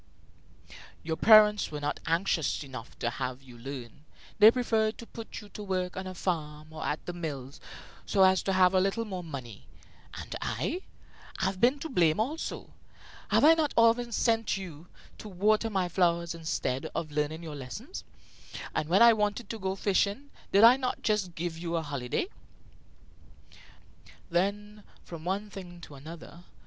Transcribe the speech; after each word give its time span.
"Your 1.03 1.15
parents 1.15 1.69
were 1.69 1.79
not 1.79 1.99
anxious 2.07 2.63
enough 2.63 2.97
to 2.97 3.09
have 3.11 3.43
you 3.43 3.55
learn. 3.55 4.03
They 4.39 4.49
preferred 4.49 4.97
to 4.97 5.05
put 5.05 5.41
you 5.41 5.49
to 5.49 5.61
work 5.61 5.95
on 5.95 6.07
a 6.07 6.15
farm 6.15 6.73
or 6.73 6.83
at 6.83 7.05
the 7.05 7.13
mills, 7.13 7.59
so 8.07 8.23
as 8.23 8.41
to 8.41 8.53
have 8.53 8.73
a 8.73 8.79
little 8.79 9.05
more 9.05 9.23
money. 9.23 9.67
And 10.15 10.35
I? 10.41 10.81
I've 11.37 11.61
been 11.61 11.77
to 11.81 11.87
blame 11.89 12.19
also. 12.19 12.73
Have 13.29 13.45
I 13.45 13.53
not 13.53 13.75
often 13.77 14.11
sent 14.11 14.57
you 14.57 14.87
to 15.19 15.29
water 15.29 15.69
my 15.69 15.87
flowers 15.87 16.33
instead 16.33 16.87
of 16.95 17.11
learning 17.11 17.43
your 17.43 17.55
lessons? 17.55 18.03
And 18.73 18.89
when 18.89 19.03
I 19.03 19.13
wanted 19.13 19.51
to 19.51 19.59
go 19.59 19.75
fishing, 19.75 20.31
did 20.51 20.63
I 20.63 20.77
not 20.77 21.03
just 21.03 21.35
give 21.35 21.59
you 21.59 21.75
a 21.75 21.83
holiday?" 21.83 22.25
Then, 24.31 24.83
from 25.03 25.25
one 25.25 25.51
thing 25.51 25.79
to 25.81 25.93
another, 25.93 26.37
M. 26.39 26.43